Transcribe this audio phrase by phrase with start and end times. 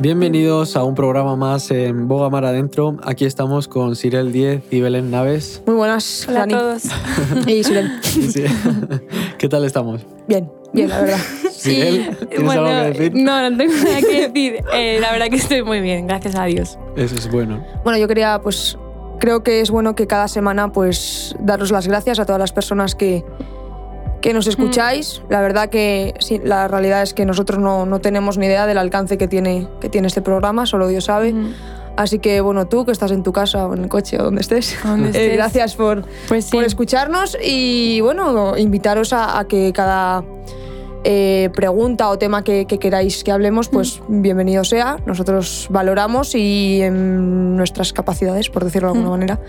[0.00, 2.96] Bienvenidos a un programa más en Boga Mar Adentro.
[3.04, 5.62] Aquí estamos con Sirel 10 y Belén Naves.
[5.66, 6.54] Muy buenas, Hola Dani.
[6.54, 6.82] a todos.
[7.46, 7.90] Y Sirel.
[8.02, 8.44] Sí.
[9.38, 10.00] ¿Qué tal estamos?
[10.26, 11.18] Bien, bien, la verdad.
[11.52, 13.12] Sirel, ¿tienes Bueno, algo que decir?
[13.22, 14.64] no, no tengo nada que decir.
[14.74, 16.78] Eh, la verdad que estoy muy bien, gracias a Dios.
[16.96, 17.62] Eso es bueno.
[17.84, 18.78] Bueno, yo quería, pues,
[19.18, 22.94] creo que es bueno que cada semana, pues, daros las gracias a todas las personas
[22.94, 23.22] que,
[24.20, 25.22] que nos escucháis.
[25.28, 28.78] La verdad que sí, la realidad es que nosotros no, no tenemos ni idea del
[28.78, 31.32] alcance que tiene, que tiene este programa, solo Dios sabe.
[31.32, 31.54] Mm.
[31.96, 34.40] Así que, bueno, tú que estás en tu casa o en el coche o donde
[34.40, 35.32] estés, Donde eh, estés.
[35.34, 36.52] gracias por, Pues sí.
[36.52, 40.22] por escucharnos y bueno, invitaros a, a que cada
[41.04, 44.98] eh, pregunta o tema que, que queráis que hablemos, pues bienvenido sea.
[45.06, 49.18] Nosotros valoramos y en nuestras capacidades, por decirlo de alguna Mm.
[49.18, 49.40] manera,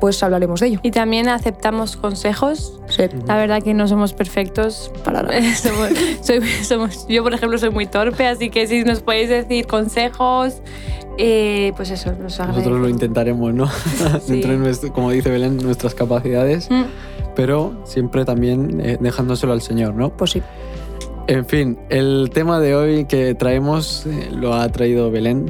[0.00, 0.80] pues hablaremos de ello.
[0.82, 2.78] Y también aceptamos consejos.
[2.88, 3.04] Sí.
[3.26, 4.92] La verdad que no somos perfectos.
[5.04, 5.40] Para nada.
[5.56, 5.90] Somos-
[6.22, 10.62] soy- somos- yo, por ejemplo, soy muy torpe, así que si nos podéis decir consejos,
[11.18, 13.66] eh, pues eso, los Nosotros lo intentaremos, ¿no?
[14.24, 14.32] Sí.
[14.34, 16.84] Dentro de, nuestro- como dice Belén, nuestras capacidades, Mm.
[17.34, 20.10] pero siempre también eh, dejándoselo al Señor, ¿no?
[20.10, 20.42] Pues sí.
[21.30, 25.46] En fin, el tema de hoy que traemos eh, lo ha traído Belén.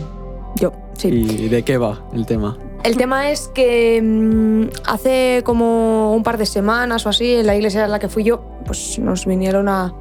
[0.56, 1.08] Yo, sí.
[1.08, 2.58] ¿Y de qué va el tema?
[2.84, 7.56] El tema es que mm, hace como un par de semanas o así, en la
[7.56, 9.94] iglesia en la que fui yo, pues nos vinieron a,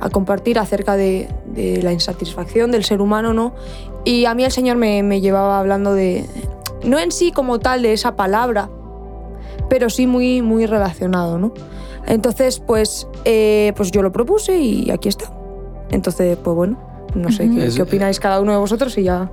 [0.00, 3.54] a compartir acerca de, de la insatisfacción del ser humano, ¿no?
[4.06, 6.24] Y a mí el Señor me, me llevaba hablando de,
[6.84, 8.70] no en sí como tal de esa palabra,
[9.68, 11.52] pero sí muy, muy relacionado, ¿no?
[12.08, 15.30] Entonces, pues, eh, pues yo lo propuse y aquí está.
[15.90, 16.78] Entonces, pues bueno,
[17.14, 19.30] no sé qué, qué opináis cada uno de vosotros y ya...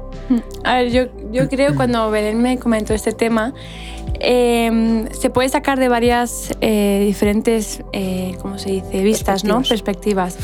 [0.63, 3.53] A ver, yo, yo creo cuando Belén me comentó este tema,
[4.19, 9.03] eh, se puede sacar de varias eh, diferentes, eh, ¿cómo se dice?
[9.03, 9.61] Vistas, ¿no?
[9.69, 10.37] Perspectivas.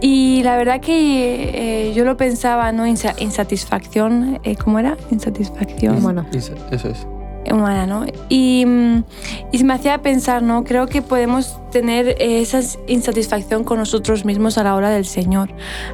[0.00, 2.86] Y la verdad que eh, yo lo pensaba, ¿no?
[2.86, 4.96] Insa- insatisfacción, eh, ¿cómo era?
[5.10, 5.94] Insatisfacción.
[6.32, 7.06] Eso eso es.
[7.50, 8.06] Humana, ¿no?
[8.28, 9.04] Y, mm,
[9.52, 10.64] y se me hacía pensar, ¿no?
[10.64, 15.50] Creo que podemos tener esa insatisfacción con nosotros mismos a la hora del Señor,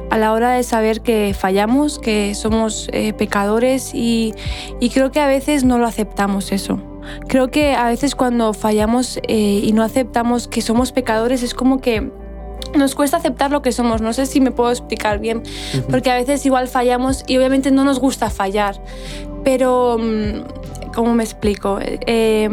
[0.09, 4.33] a la hora de saber que fallamos, que somos eh, pecadores y,
[4.79, 6.79] y creo que a veces no lo aceptamos eso.
[7.27, 11.79] Creo que a veces cuando fallamos eh, y no aceptamos que somos pecadores es como
[11.79, 12.11] que
[12.75, 14.01] nos cuesta aceptar lo que somos.
[14.01, 15.43] No sé si me puedo explicar bien,
[15.89, 18.81] porque a veces igual fallamos y obviamente no nos gusta fallar.
[19.43, 21.79] Pero, mm, ¿cómo me explico?
[21.81, 22.49] Eh,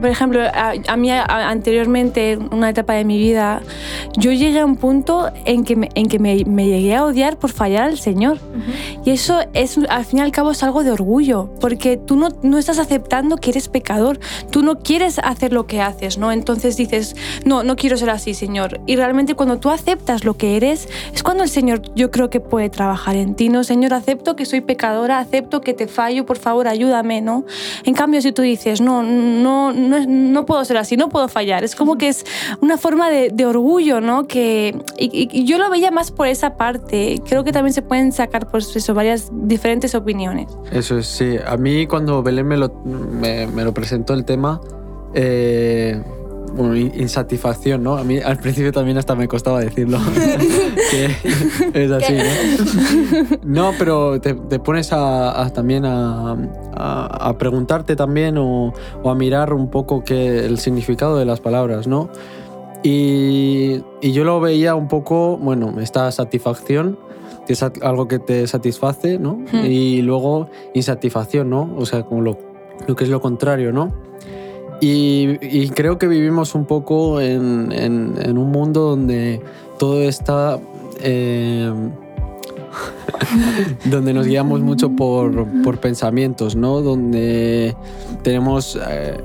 [0.00, 3.60] por ejemplo, a, a mí a- anteriormente, en una etapa de mi vida,
[4.16, 7.38] yo llegué a un punto en que me, en que me, me llegué a odiar
[7.38, 8.38] por fallar al Señor.
[9.04, 12.28] Y eso es, al fin y al cabo, es algo de orgullo, porque tú no,
[12.42, 14.18] no estás aceptando que eres pecador,
[14.50, 16.32] tú no quieres hacer lo que haces, ¿no?
[16.32, 17.14] Entonces dices,
[17.44, 18.80] no, no quiero ser así, Señor.
[18.86, 22.40] Y realmente cuando tú aceptas lo que eres, es cuando el Señor yo creo que
[22.40, 23.64] puede trabajar en ti, ¿no?
[23.64, 27.44] Señor, acepto que soy pecadora, acepto que te fallo, por favor, ayúdame, ¿no?
[27.84, 31.64] En cambio, si tú dices, no, no, no, no puedo ser así, no puedo fallar,
[31.64, 32.24] es como que es
[32.60, 34.26] una forma de, de orgullo, ¿no?
[34.26, 37.20] Que, y, y- yo lo veía más por esa parte.
[37.28, 40.48] Creo que también se pueden sacar, pues eso, varias diferentes opiniones.
[40.72, 41.36] Eso es, sí.
[41.46, 44.60] A mí cuando Belén me lo, me, me lo presentó el tema,
[45.14, 46.02] eh,
[46.54, 47.96] bueno, in- insatisfacción, ¿no?
[47.96, 49.98] A mí al principio también hasta me costaba decirlo.
[51.72, 53.70] Que es así, ¿no?
[53.70, 56.32] No, pero te, te pones a, a también a,
[56.74, 61.40] a- a preguntarte también o, o a mirar un poco que el significado de las
[61.40, 62.08] palabras, ¿no?
[62.82, 66.98] Y, y yo lo veía un poco, bueno, esta satisfacción,
[67.46, 69.34] que es algo que te satisface, ¿no?
[69.52, 69.64] Hmm.
[69.64, 71.74] Y luego insatisfacción, ¿no?
[71.76, 72.38] O sea, como lo,
[72.86, 73.92] lo que es lo contrario, ¿no?
[74.80, 79.40] Y, y creo que vivimos un poco en, en- en un mundo donde
[79.78, 80.58] todo está...
[81.00, 81.72] eh,
[83.86, 86.82] donde nos guiamos mucho por, por pensamientos, ¿no?
[86.82, 87.74] Donde
[88.22, 89.16] tenemos eh,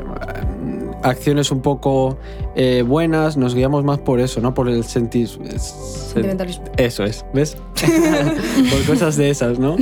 [1.04, 2.18] acciones un poco
[2.56, 4.54] eh, buenas, nos guiamos más por eso, ¿no?
[4.54, 5.28] Por el sentir...
[5.28, 6.66] Sentimentalismo.
[6.78, 7.58] Eso es, ¿ves?
[8.72, 9.76] por cosas de esas, ¿no?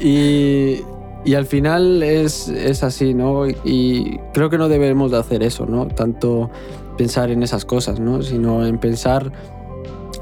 [0.00, 0.80] Y,
[1.24, 3.46] y al final es, es así, ¿no?
[3.46, 5.86] Y creo que no debemos de hacer eso, ¿no?
[5.88, 6.50] Tanto
[6.96, 8.22] pensar en esas cosas, ¿no?
[8.22, 9.30] Sino en pensar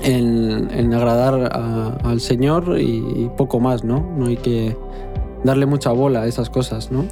[0.02, 4.00] en, en agradar a- al Señor y, y poco más, ¿no?
[4.16, 4.76] No hay que
[5.44, 7.04] darle mucha bola a esas cosas, ¿no?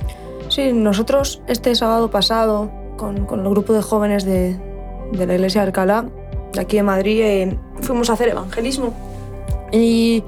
[0.48, 4.56] Sí, nosotros este sábado pasado, con, con el grupo de jóvenes de,
[5.12, 6.06] de la iglesia de Alcalá,
[6.52, 8.92] de aquí de Madrid, eh, fuimos a hacer evangelismo.
[9.72, 10.22] Y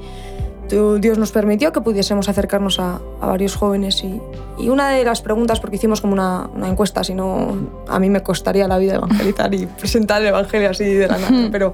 [0.69, 4.05] Dios nos permitió que pudiésemos acercarnos a, a varios jóvenes.
[4.05, 4.20] Y,
[4.59, 7.56] y una de las preguntas, porque hicimos como una, una encuesta, si no,
[7.88, 11.49] a mí me costaría la vida evangelizar y presentar el evangelio así de la nada,
[11.50, 11.73] pero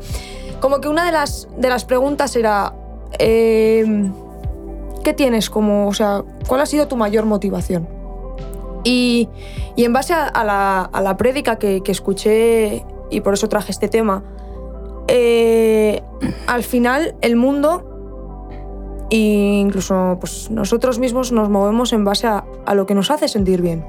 [0.60, 2.72] como que una de las, de las preguntas era,
[3.18, 4.10] eh,
[5.02, 7.88] qué tienes como, o sea, cuál ha sido tu mayor motivación?
[8.84, 9.28] Y,
[9.76, 13.48] y en base a, a la, a la prédica que, que escuché, y por eso
[13.48, 14.22] traje este tema,
[15.08, 16.02] eh,
[16.46, 17.93] al final el mundo
[19.16, 23.28] e incluso pues, nosotros mismos nos movemos en base a, a lo que nos hace
[23.28, 23.84] sentir bien.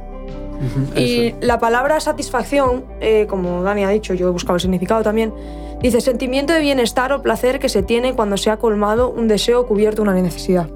[0.96, 1.38] Y eso.
[1.42, 5.34] la palabra satisfacción, eh, como Dani ha dicho, yo he buscado el significado también,
[5.82, 9.62] dice sentimiento de bienestar o placer que se tiene cuando se ha colmado un deseo
[9.62, 10.70] o cubierto una necesidad.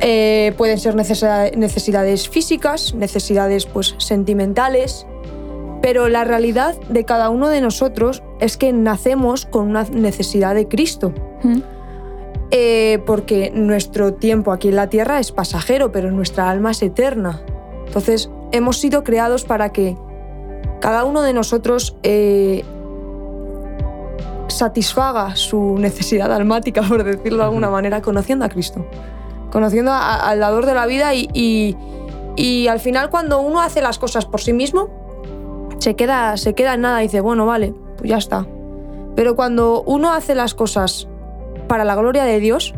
[0.00, 5.06] Eh, pueden ser necesida- necesidades físicas, necesidades pues, sentimentales,
[5.80, 10.68] pero la realidad de cada uno de nosotros es que nacemos con una necesidad de
[10.68, 11.12] Cristo.
[11.42, 11.73] Mm.
[12.56, 17.42] Eh, porque nuestro tiempo aquí en la tierra es pasajero, pero nuestra alma es eterna.
[17.86, 19.96] Entonces, hemos sido creados para que
[20.80, 22.62] cada uno de nosotros eh,
[24.48, 28.86] satisfaga su necesidad almática, por decirlo de alguna manera, conociendo a Cristo,
[29.50, 31.76] conociendo a- al dador de la vida y, y-
[32.36, 34.90] y al final cuando uno hace las cosas por sí mismo,
[35.78, 38.46] se queda, se queda en nada y dice, bueno, vale, pues ya está.
[39.16, 41.08] Pero cuando uno hace las cosas
[41.66, 42.74] para la gloria de Dios,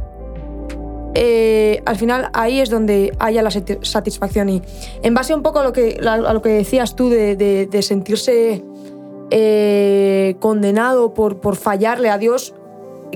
[1.14, 4.48] eh, al final ahí es donde haya la sati- satisfacción.
[4.50, 4.62] Y
[5.02, 7.82] en base un poco a lo que, a lo que decías tú de, de- de
[7.82, 8.62] sentirse
[9.30, 12.54] eh, condenado por, por fallarle a Dios,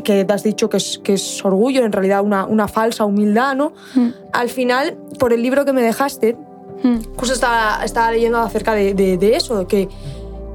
[0.04, 3.54] que te has dicho que es, que es orgullo, en realidad una, una falsa humildad,
[3.56, 3.72] ¿no?
[3.94, 4.08] Mm.
[4.32, 6.36] Al final, por el libro que me dejaste,
[6.82, 6.96] Mm.
[7.14, 9.86] justo estaba, estaba leyendo acerca de, de- de eso, que,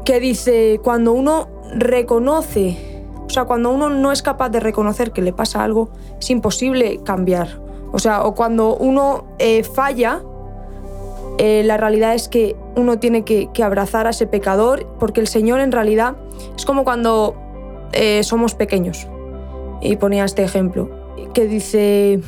[0.03, 2.94] que dice, cuando uno reconoce,
[3.35, 5.89] sea, cuando uno no es capaz de reconocer que le pasa algo,
[6.19, 7.59] es imposible cambiar.
[7.91, 10.21] O sea, o cuando uno eh, falla,
[11.37, 15.27] eh, la realidad es que uno tiene que, que abrazar a ese pecador, porque el
[15.27, 16.15] Señor en realidad
[16.55, 17.35] es como cuando
[17.93, 19.07] eh, somos pequeños.
[19.81, 20.89] Y ponía este ejemplo,
[21.33, 22.21] que dice,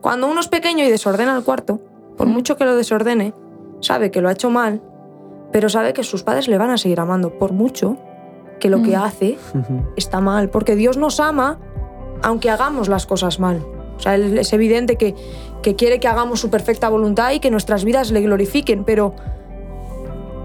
[0.00, 1.80] cuando uno es pequeño y desordena el cuarto,
[2.16, 3.32] por mucho que lo desordene,
[3.80, 4.82] sabe que lo ha hecho mal,
[5.52, 7.96] pero sabe que sus padres le van a seguir amando, por mucho
[8.60, 9.02] que lo que Mm.
[9.02, 9.38] hace
[9.96, 11.58] está mal, porque Dios nos ama
[12.22, 13.64] aunque hagamos las cosas mal.
[13.96, 15.14] O sea, él- es evidente que,
[15.62, 19.14] que quiere que hagamos su perfecta voluntad y que nuestras vidas le glorifiquen, pero,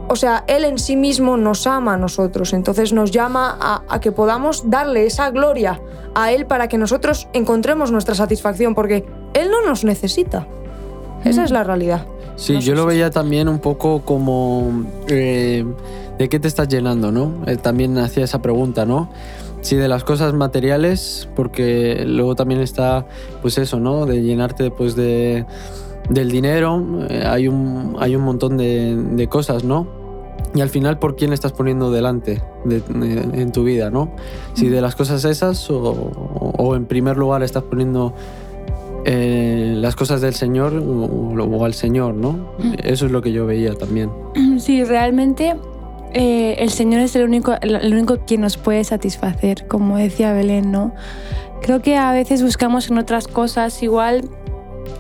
[0.07, 3.99] o sea, Él en sí mismo nos ama a nosotros, entonces nos llama a, a
[3.99, 5.81] que podamos darle esa gloria
[6.13, 10.47] a Él para que nosotros encontremos nuestra satisfacción, porque Él no nos necesita.
[11.23, 11.45] Esa Mm.
[11.45, 12.05] es la realidad.
[12.35, 15.65] Sí, No yo lo veía también un poco como eh,
[16.17, 17.31] de qué te estás llenando, ¿no?
[17.47, 19.09] Él también hacía esa pregunta, ¿no?
[19.61, 23.05] Si de las cosas materiales, porque luego también está,
[23.41, 24.05] pues eso, ¿no?
[24.05, 25.45] De llenarte pues de,
[26.09, 29.87] del dinero, eh, hay, un, hay un montón de, de cosas, ¿no?
[30.53, 34.11] Y al final, ¿por quién estás poniendo delante de- de- en tu vida, ¿no?
[34.53, 35.77] Si de las cosas esas o,
[36.57, 38.13] o en primer lugar estás poniendo
[39.05, 42.51] eh, las cosas del Señor o, o- o al Señor, ¿no?
[42.83, 44.09] Eso es lo que yo veía también.
[44.59, 45.55] Sí, realmente
[46.17, 50.71] eh, el Señor es el único, el, único quien nos puede satisfacer, como decía Belén,
[50.71, 50.93] ¿no?
[51.61, 54.29] Creo que a veces buscamos en otras cosas, igual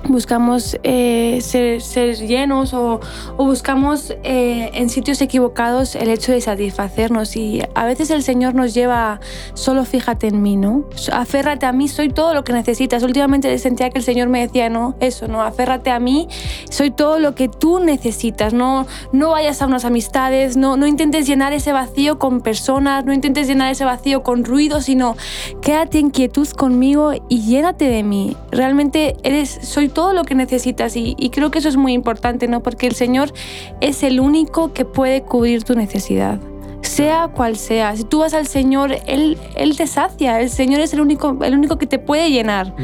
[0.07, 2.99] buscamos eh, ser, ser llenos o,
[3.37, 8.55] o buscamos eh, en sitios equivocados el hecho de satisfacernos y a veces el Señor
[8.55, 9.19] nos lleva
[9.53, 10.85] solo fíjate en mí, ¿no?
[11.11, 13.03] Aférrate a mí, soy todo lo que necesitas.
[13.03, 16.27] Últimamente sentía que el Señor me decía, no, eso, no, aférrate a mí,
[16.69, 21.27] soy todo lo que tú necesitas, no, no vayas a unas amistades, no, no intentes
[21.27, 25.15] llenar ese vacío con personas, no intentes llenar ese vacío con ruido, sino
[25.61, 28.35] quédate en quietud conmigo y llénate de mí.
[28.51, 32.47] Realmente eres, soy todo lo que necesitas y, y creo que eso es muy importante,
[32.47, 32.61] ¿no?
[32.61, 33.33] Porque el Señor
[33.81, 36.39] es el único que puede cubrir tu necesidad.
[36.81, 40.93] Sea cual sea, si tú vas al Señor, Él, él te sacia, el Señor es
[40.93, 42.75] el único, el único que te puede llenar.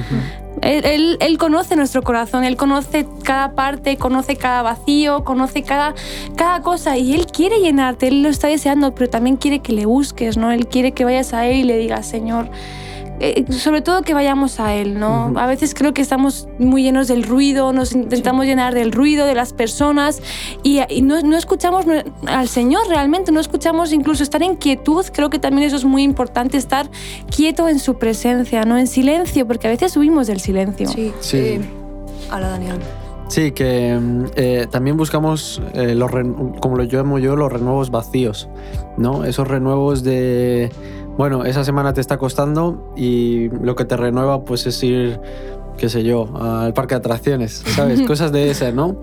[0.62, 5.94] Él, él- él conoce nuestro corazón, Él conoce cada parte, conoce cada vacío, conoce cada,
[6.36, 9.86] cada cosa y Él quiere llenarte, Él lo está deseando, pero también quiere que le
[9.86, 10.52] busques, ¿no?
[10.52, 12.50] Él quiere que vayas a Él y le digas, Señor,
[13.22, 15.34] eh, sobre todo que vayamos a Él, ¿no?
[15.36, 19.36] A veces creo que estamos muy llenos del ruido, nos intentamos llenar del ruido de
[19.36, 20.22] las personas
[20.64, 21.86] y, y no, no escuchamos
[22.28, 26.04] al Señor realmente, no escuchamos incluso estar en quietud, creo que también eso es muy
[26.04, 26.90] importante, estar
[27.36, 30.88] quieto en su presencia, no en silencio, porque a veces huimos del silencio.
[30.88, 31.14] Sí.
[31.20, 31.38] Sí.
[31.38, 31.62] Eh,
[32.32, 32.80] a la Daniel.
[33.28, 33.98] Sí, que
[34.36, 36.12] eh, también buscamos, eh, los
[36.60, 38.50] como lo llamo yo, los renuevos vacíos,
[38.98, 39.24] ¿no?
[39.24, 40.70] Esos renuevos de,
[41.18, 45.20] bueno, esa semana te está costando y lo que te renueva pues es ir,
[45.78, 48.02] qué sé yo, al parque de atracciones, ¿sabes?
[48.08, 48.96] Cosas de esas, ¿no?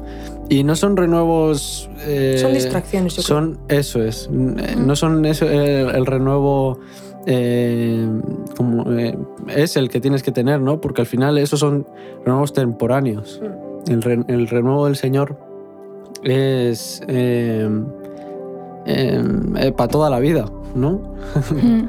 [0.49, 1.91] Y no son renuevos...
[2.07, 3.37] eh, Son distracciones, yo creo.
[3.39, 6.79] Son, eso es, eh, no son eso, el, el renuevo...
[7.27, 8.09] eh,
[8.57, 9.17] como, eh,
[9.55, 10.81] es el que tienes que tener, ¿no?
[10.81, 11.87] Porque al final esos son
[12.25, 13.41] renuevos temporáneos.
[13.43, 13.91] Mm.
[13.93, 15.37] El, re- el renuevo del Señor
[16.25, 17.69] es eh,
[19.77, 20.47] para toda la vida,
[20.79, 21.01] ¿no?
[21.51, 21.89] Mm.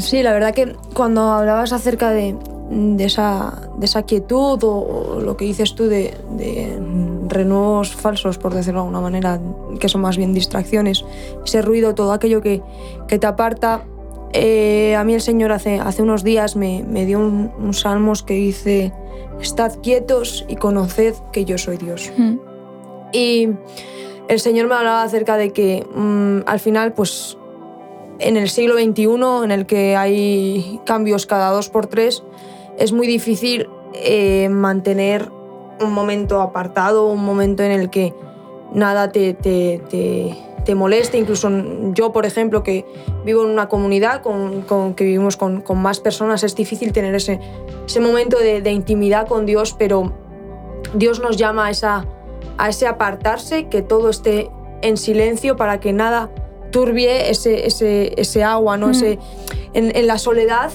[0.00, 2.34] Sí, la verdad que cuando hablabas acerca de,
[2.70, 6.78] de esa, de esa quietud o, o lo que dices tú de, de
[7.28, 9.38] renuevos falsos, por decirlo de alguna manera,
[9.78, 11.04] que son más bien distracciones,
[11.44, 12.62] ese ruido, todo aquello que,
[13.06, 13.82] que te aparta.
[14.32, 18.22] eh, a mí el Señor hace, hace unos días me, me dio un, un salmos
[18.22, 18.92] que dice,
[19.40, 22.10] estad quietos y conoced que yo soy Dios.
[22.16, 22.36] Mm.
[23.12, 23.50] Y
[24.28, 27.36] el Señor me hablaba acerca de que mm, al final, pues
[28.24, 32.22] en el siglo XXI, en el que hay cambios cada dos por tres,
[32.78, 35.30] es muy difícil eh, mantener
[35.80, 38.14] un momento apartado, un momento en el que
[38.72, 41.18] nada te, te, te- te moleste.
[41.18, 41.50] Incluso
[41.92, 42.86] yo, por ejemplo, que
[43.24, 47.38] vivo en una comunidad con, que vivimos con, más personas, es difícil tener ese,
[48.00, 50.12] momento de, de intimidad con Dios, pero
[50.94, 52.06] Dios nos llama a, esa,
[52.56, 54.50] a ese apartarse, que todo esté
[54.80, 56.30] en silencio para que nada
[56.74, 58.88] turbie ese, ese, ese agua, ¿no?
[58.88, 58.90] Mm.
[58.90, 59.18] Ese,
[59.72, 60.70] en, en la soledad,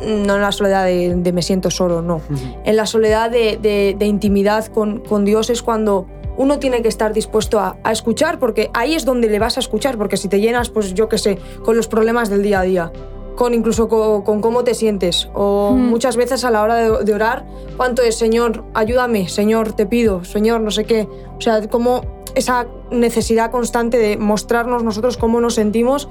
[0.00, 2.20] no en la soledad de, de me siento solo, no.
[2.64, 6.06] En la soledad de, de- de intimidad con, con Dios es cuando
[6.36, 9.60] uno tiene que estar dispuesto a, a escuchar, porque ahí es donde le vas a
[9.60, 12.62] escuchar, porque si te llenas, pues yo qué sé, con los problemas del día a
[12.62, 12.92] día,
[13.36, 15.88] con incluso co- con, cómo te sientes, o Mm.
[15.88, 17.46] muchas veces a la hora de, de orar,
[17.78, 21.08] ¿cuánto es, Señor, ayúdame, Señor, te pido, Señor, no sé qué?
[21.38, 22.02] O sea, como
[22.36, 26.08] esa necesidad constante de mostrarnos nosotros cómo nos sentimos,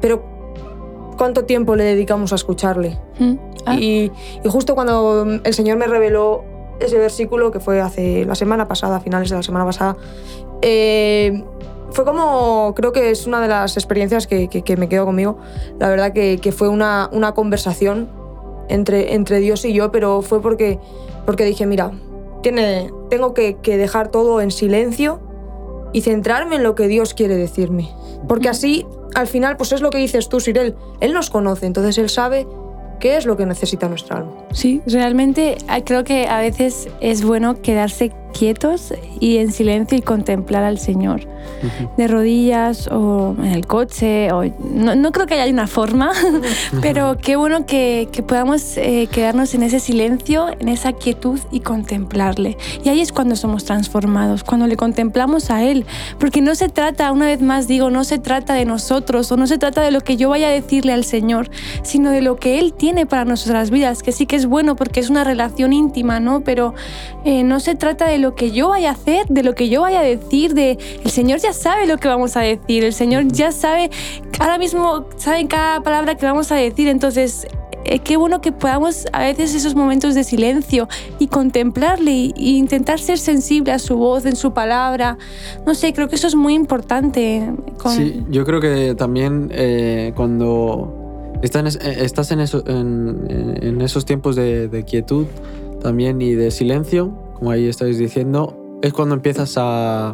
[0.00, 0.24] pero
[1.16, 2.98] ¿cuánto tiempo le dedicamos a escucharle?
[3.20, 3.34] Mm.
[3.66, 4.10] Ah, Y,
[4.44, 6.42] y justo cuando el Señor me reveló
[6.80, 9.96] ese versículo, que fue hace la semana pasada, a finales de la semana pasada,
[10.62, 11.44] eh,
[11.90, 15.38] fue como, creo que es una de las experiencias que, que- que me quedó conmigo.
[15.78, 18.08] La verdad que, que fue una, una conversación
[18.68, 20.78] entre, entre Dios y yo, pero fue porque,
[21.24, 21.92] porque dije, mira,
[22.42, 25.20] tiene, tengo que dejar todo en silencio
[25.92, 27.88] y centrarme en lo que Dios quiere decirme.
[28.28, 30.74] Porque así, al final, pues es lo que dices tú, Sirel.
[31.00, 32.46] Él nos conoce, entonces Él sabe
[33.00, 34.32] qué es lo que necesita nuestra alma.
[34.52, 40.02] Sí, realmente ah, creo que a veces es bueno quedarse quietos y en silencio y
[40.02, 41.26] contemplar al Señor.
[41.96, 44.30] De rodillas o en el coche.
[44.32, 46.12] O, no, no creo que haya una forma,
[46.82, 51.60] pero qué bueno que, que podamos eh, quedarnos en ese silencio, en esa quietud y
[51.60, 52.58] contemplarle.
[52.84, 55.86] Y ahí es cuando somos transformados, cuando le contemplamos a Él.
[56.18, 59.46] Porque no se trata, una vez más digo, no se trata de nosotros o no
[59.46, 61.50] se trata de lo que yo vaya a decirle al Señor,
[61.82, 65.00] sino de lo que Él tiene para nuestras vidas, que sí que es bueno porque
[65.00, 66.40] es una relación íntima, ¿no?
[66.40, 66.74] Pero
[67.24, 69.82] eh, no se trata de lo que yo vaya a hacer, de lo que yo
[69.82, 73.28] vaya a decir, de el Señor ya sabe lo que vamos a decir, el Señor
[73.28, 73.90] ya sabe,
[74.40, 77.46] ahora mismo sabe cada palabra que vamos a decir, entonces
[77.84, 80.88] eh, qué bueno que podamos a veces esos momentos de silencio
[81.20, 85.18] y contemplarle y, y intentar ser sensible a su voz, en su palabra.
[85.64, 87.48] No sé, creo que eso es muy importante.
[87.80, 93.80] con- Sí, yo creo que también eh, cuando estás, en, estás en, eso- en- en
[93.80, 95.26] esos tiempos de, de quietud
[95.80, 100.10] también y de silencio, como ahí estáis diciendo, es cuando empiezas a,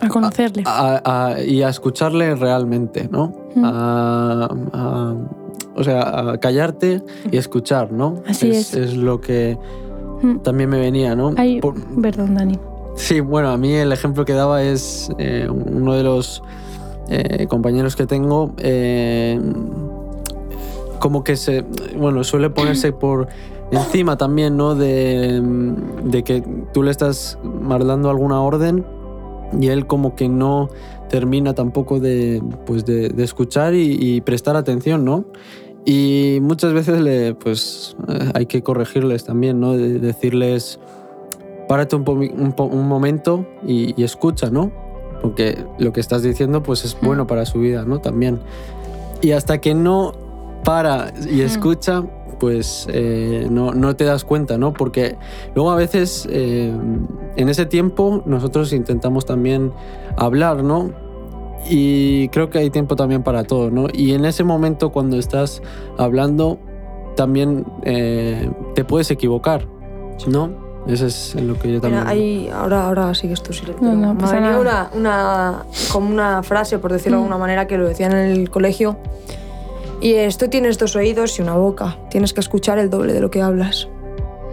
[0.00, 0.62] a conocerle.
[0.66, 1.02] a-
[1.34, 3.32] a- y a escucharle realmente, ¿no?
[3.54, 3.62] Mm.
[3.64, 5.14] A-
[5.74, 8.16] o sea, a callarte y escuchar, ¿no?
[8.26, 8.74] Así es.
[8.74, 9.56] Es lo que
[10.22, 10.38] Mm.
[10.40, 11.32] también me venía, ¿no?
[11.36, 12.58] Ay, Por- perdón, Dani.
[12.96, 16.42] Sí, bueno, a mí el ejemplo que daba es eh, uno de los
[17.08, 19.40] eh, compañeros que tengo, eh,
[20.98, 21.64] como que se,
[21.98, 23.26] bueno, suele ponerse por
[23.72, 24.74] encima también, ¿no?
[24.74, 25.40] De,
[26.04, 28.84] de que tú le estás dando alguna orden
[29.58, 30.68] y él como que no
[31.08, 35.24] termina tampoco de, pues de, de escuchar y, y prestar atención, ¿no?
[35.84, 39.76] Y muchas veces le, pues, eh, hay que corregirles también, ¿no?
[39.76, 40.78] De decirles,
[41.68, 44.70] párate un, un un momento y, y escucha, ¿no?
[45.20, 48.00] Porque lo que estás diciendo, pues, es bueno para su vida, ¿no?
[48.00, 48.40] También.
[49.20, 50.12] Y hasta que no
[50.64, 52.04] para y escucha,
[52.42, 54.72] pues eh, no, no te das cuenta, ¿no?
[54.72, 55.16] Porque
[55.54, 56.72] luego a veces eh,
[57.36, 59.70] en ese tiempo nosotros intentamos también
[60.16, 60.90] hablar, ¿no?
[61.70, 63.86] Y creo que hay tiempo también para todo, ¿no?
[63.92, 65.62] Y en ese momento cuando estás
[65.98, 66.58] hablando,
[67.14, 69.68] también eh, te puedes equivocar,
[70.26, 70.50] ¿no?
[70.88, 72.02] Eso es lo que yo también...
[72.02, 73.76] Mira, hay, ahora, ahora sigues tú, Sirel.
[73.80, 74.60] No, no me pasa venía nada.
[74.60, 77.24] una, una, como una frase, por decirlo de Mm.
[77.26, 78.96] alguna manera, que lo decían en el colegio.
[80.02, 81.96] Y es, tú tienes dos oídos y una boca.
[82.10, 83.88] Tienes que escuchar el doble de lo que hablas.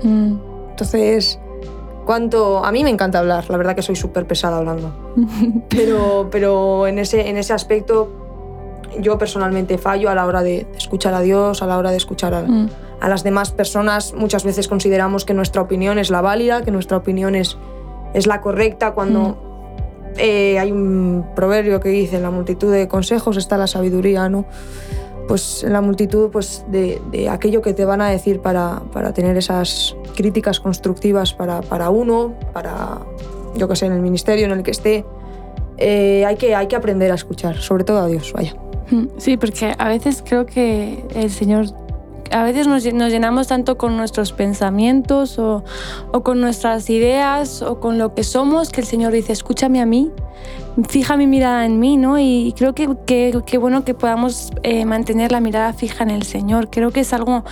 [0.03, 0.35] Mm.
[0.69, 1.39] Entonces,
[2.05, 2.63] ¿cuánto...?
[2.63, 4.93] A mí me encanta hablar, la verdad que soy súper pesada hablando.
[5.69, 8.09] Pero, pero en, ese, en ese aspecto,
[8.99, 12.33] yo personalmente fallo a la hora de escuchar a Dios, a la hora de escuchar
[12.35, 12.69] a, Mm.
[13.01, 14.13] a las demás personas.
[14.13, 17.57] Muchas veces consideramos que nuestra opinión es la válida, que nuestra opinión es,
[18.13, 19.37] es la correcta cuando
[20.17, 24.45] eh, hay un proverbio que dice, en la multitud de consejos está la sabiduría, ¿no?
[25.29, 29.13] Pues en la multitud pues, de, de aquello que te van a decir para, para
[29.13, 32.97] tener esas críticas constructivas para, para uno, para,
[33.55, 35.05] yo que sé, en el ministerio en el que esté.
[35.77, 38.55] Eh, hay, que, hay que aprender a escuchar, sobre todo a Dios, vaya.
[39.19, 41.67] Sí, porque a veces creo que el Señor,
[42.31, 45.63] a veces nos, nos llenamos tanto con nuestros pensamientos o,
[46.11, 49.85] o con nuestras ideas o con lo que somos que el Señor dice, escúchame a
[49.85, 50.11] mí,
[50.87, 52.17] fija mi mirada en mí, ¿no?
[52.19, 56.23] Y creo que que- que bueno que podamos eh, mantener la mirada fija en el
[56.23, 56.69] Señor.
[56.69, 57.43] Creo que es algo,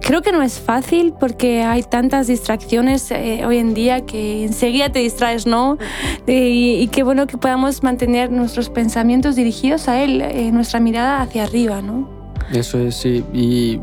[0.00, 4.90] creo que no es fácil porque hay tantas distracciones eh, hoy en día que enseguida
[4.90, 5.78] te distraes, ¿no?
[6.26, 10.80] Eh, y, y qué bueno que podamos mantener nuestros pensamientos dirigidos a Él, eh, nuestra
[10.80, 12.08] mirada hacia arriba, ¿no?
[12.52, 13.24] Eso es, sí.
[13.32, 13.80] Y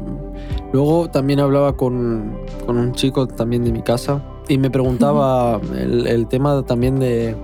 [0.74, 6.28] luego también hablaba con, con un chico también de mi casa y me preguntaba el,
[6.28, 7.36] tema también de,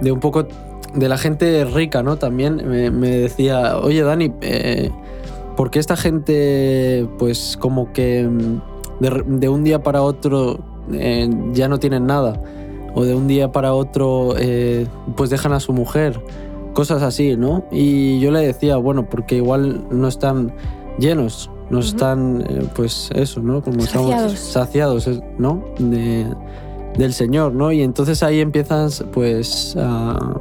[0.00, 0.46] de un poco
[0.94, 2.16] de la gente rica, ¿no?
[2.16, 4.90] También me, decía, oye Dani, eh,
[5.56, 10.60] ¿por qué esta gente pues como que mm, de un día para otro
[10.92, 12.40] eh, ya no tienen nada?
[12.94, 16.20] O de un día para otro eh, pues dejan a su mujer
[16.74, 17.64] cosas así, ¿no?
[17.70, 20.54] Y yo le decía, bueno, porque igual no están
[20.98, 23.62] llenos, no están, eh, pues eso, ¿no?
[23.62, 25.02] Como estamos Saciados.
[25.38, 25.64] ¿no?
[25.78, 26.26] De-
[26.96, 27.72] del Señor, ¿no?
[27.72, 30.34] Y entonces ahí empiezas, pues, a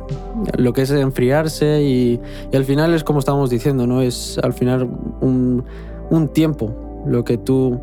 [0.58, 2.20] lo que es enfriarse y,
[2.52, 4.02] y al final es como estábamos diciendo, ¿no?
[4.02, 4.90] Es al final
[5.22, 5.64] un,
[6.10, 7.80] un tiempo lo que tú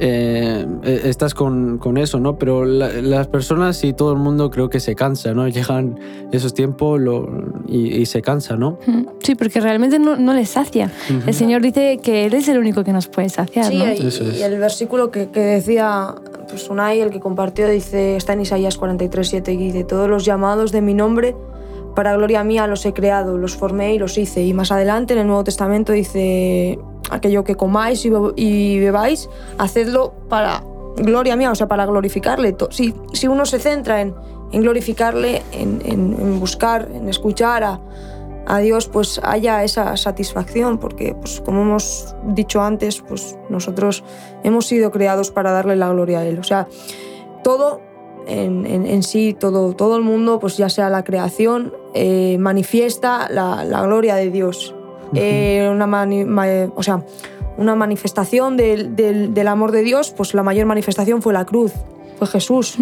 [0.00, 2.36] eh, eh, estás con, con eso, ¿no?
[2.38, 5.46] Pero la- las personas y todo el mundo creo que se cansa, ¿no?
[5.46, 5.98] Llegan
[6.32, 7.28] esos tiempos lo-
[7.68, 8.78] y, y se cansa, ¿no?
[9.22, 10.90] Sí, porque realmente no, no les sacia.
[11.26, 13.84] El Señor dice que Él es el único que nos puede saciar, Sí, ¿no?
[13.92, 14.38] y, Eso es.
[14.40, 16.14] y el versículo que, que decía
[16.48, 20.24] pues Unai, el que compartió, dice, está en Isaías 43, 7, y dice, todos los
[20.24, 21.36] llamados de mi nombre,
[21.94, 24.42] para gloria mía los he creado, los formé y los hice.
[24.44, 26.78] Y más adelante en el Nuevo Testamento dice,
[27.10, 30.62] aquello que comáis y, be- y bebáis, hacedlo para
[30.96, 32.56] gloria mía, o sea, para glorificarle.
[32.70, 34.14] Si, si uno se centra en,
[34.52, 37.80] en glorificarle, en, en- buscar, en escuchar a,
[38.46, 44.02] a Dios, pues haya esa satisfacción, porque, pues, como hemos dicho antes, pues nosotros
[44.42, 46.38] hemos sido creados para darle la gloria a Él.
[46.38, 46.66] O sea,
[47.44, 47.80] todo
[48.26, 53.28] en, en- en sí, todo, todo el mundo, pues ya sea la creación, eh, manifiesta
[53.30, 54.74] la, la gloria de Dios.
[55.14, 57.02] Eh, una mani- ma- o sea,
[57.56, 61.72] una manifestación del, del- del amor de Dios, pues la mayor manifestación fue la cruz,
[62.18, 62.76] fue Jesús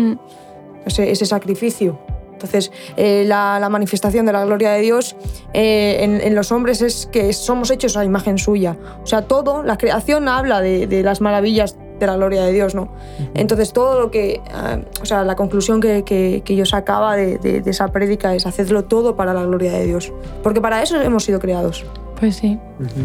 [0.86, 1.98] ese, ese sacrificio.
[2.32, 5.16] Entonces, eh, la, la manifestación de la gloria de Dios
[5.54, 8.76] eh, en, en los hombres es que somos hechos a imagen suya.
[9.02, 12.76] O sea, todo, la creación habla de, de las maravillas de la gloria de Dios,
[12.76, 12.92] ¿no?
[13.34, 17.38] Entonces, todo lo que, ah, o sea, la conclusión que, que- que yo sacaba de,
[17.38, 20.12] de- de esa prédica es hacedlo todo para la gloria de Dios.
[20.44, 21.84] Porque para eso hemos sido creados.
[22.18, 22.58] Pues sí,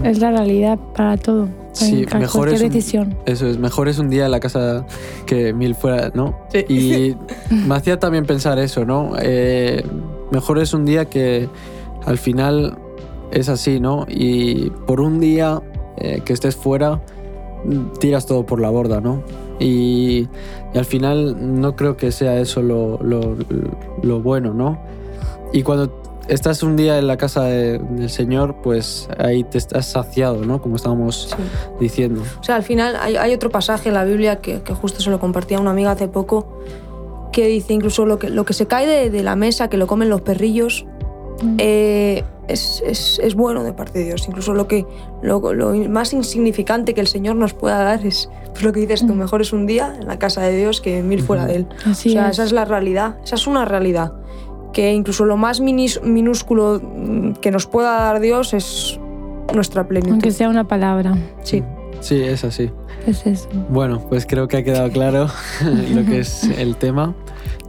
[0.03, 1.47] es la realidad para todo.
[1.73, 3.15] Sí, para mejor cualquier es un- decisión.
[3.25, 4.85] Eso es, mejor es un día en la casa
[5.25, 6.35] que mil fuera, ¿no?
[6.69, 7.15] Y
[7.67, 9.11] me hacía también pensar eso, ¿no?
[9.21, 9.83] Eh,
[10.31, 11.47] mejor es un día que
[12.05, 12.77] al final
[13.31, 14.05] es así, ¿no?
[14.09, 15.61] Y por un día
[15.97, 17.01] eh, que estés fuera,
[17.99, 19.23] tiras todo por la borda, ¿no?
[19.59, 20.27] Y,
[20.73, 23.35] y al final no creo que sea eso lo, lo-
[24.01, 24.79] lo bueno, ¿no?
[25.53, 29.85] Y cuando estás un día en la casa de- del Señor, pues ahí te estás
[29.87, 30.61] saciado, ¿no?
[30.61, 31.43] Como estábamos Sí.
[31.79, 32.21] diciendo.
[32.39, 35.09] O sea, al final hay, hay otro pasaje en la Biblia que, que justo se
[35.09, 36.59] lo compartía a una amiga hace poco,
[37.31, 39.87] que dice incluso lo que, lo que se cae de, de la mesa, que lo
[39.87, 40.85] comen los perrillos,
[41.41, 41.55] Mm.
[41.57, 44.27] eh, es, es- es bueno de parte de Dios.
[44.27, 44.85] Incluso lo, que,
[45.23, 49.01] lo, lo más insignificante que el Señor nos pueda dar es pues lo que dices
[49.07, 49.17] tú, Mm.
[49.17, 51.67] mejor es un día en la casa de Dios que mil fuera de Él.
[51.87, 52.33] Así o sea, es.
[52.33, 54.13] esa es la realidad, esa es una realidad.
[54.73, 58.99] Que incluso lo más minis- minúsculo mm, que nos pueda dar Dios es
[59.53, 60.11] nuestra plenitud.
[60.13, 61.15] Aunque sea una palabra.
[61.43, 61.63] Sí.
[62.01, 62.69] Sí, es así.
[63.05, 63.49] Es eso.
[63.69, 65.27] Bueno, pues creo que ha quedado claro
[65.93, 67.13] lo que es el tema.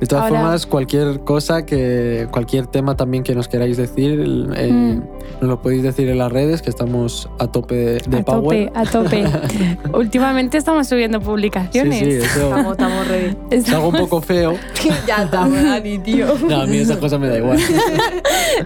[0.00, 4.20] De todas Ahora- formas, cualquier cosa que, cualquier tema también que nos queráis decir,
[4.56, 5.02] eh, Mm.
[5.40, 8.70] nos lo podéis decir en las redes, que estamos a tope de, de a power.
[8.72, 9.78] tope, a tope.
[9.96, 11.98] Últimamente estamos subiendo Sí, publicaciones.
[12.00, 13.36] sí, eso Estamos, estamos ready.
[13.50, 14.54] es algo un poco feo.
[15.06, 16.26] ya estamos, Dani, tío.
[16.48, 17.58] No, a mí esa cosa me da igual.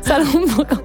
[0.02, 0.82] Es algo un poco.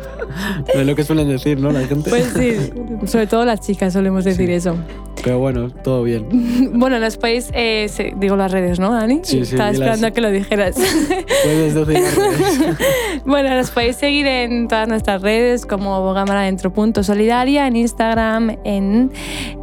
[0.74, 1.72] Es lo que suelen decir, ¿no?
[1.72, 2.10] La gente.
[2.10, 2.72] Pues sí,
[3.08, 4.54] sobre todo las chicas solemos decir Sí.
[4.54, 4.76] eso.
[5.24, 6.28] Pero bueno, todo bien.
[6.74, 9.22] Bueno, nos podéis, eh, se- digo las redes, ¿no, Dani?
[9.24, 10.76] Sí, sí, Estaba esperando a que lo dijeras.
[11.44, 12.78] Puedes decir las redes.
[13.26, 19.12] bueno, nos podéis seguir en todas nuestras redes como bogamaradentro.solidaria, en Instagram, en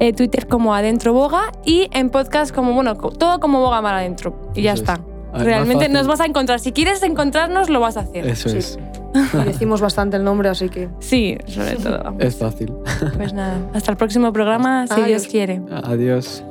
[0.01, 4.51] eh, Twitter como Adentro Boga y en podcast como, bueno, todo como Boga Mar Adentro.
[4.55, 4.81] Y ya es.
[4.81, 5.01] está.
[5.35, 6.59] Ver, Realmente nos vas a encontrar.
[6.59, 8.27] Si quieres encontrarnos, lo vas a hacer.
[8.27, 8.59] Eso Sí.
[8.59, 8.79] es.
[9.15, 12.15] Y decimos bastante el nombre, así que Sí, sobre todo.
[12.19, 12.73] Es fácil.
[13.17, 15.07] Pues nada, hasta el próximo programa, si Adiós.
[15.07, 15.61] Dios quiere.
[15.85, 16.43] Adiós.